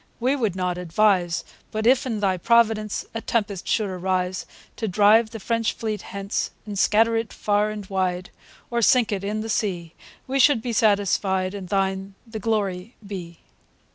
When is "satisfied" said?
10.73-11.53